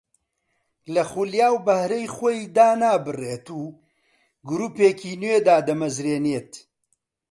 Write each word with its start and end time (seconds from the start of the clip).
لە 0.93 1.03
خولیا 1.11 1.47
و 1.53 1.63
بەهرەی 1.67 2.11
خۆی 2.15 2.39
دانابڕێت 2.55 3.45
و 3.59 3.63
گرووپێکی 4.49 5.11
نوێ 5.21 5.37
دادەمەژرێنێت 5.47 6.51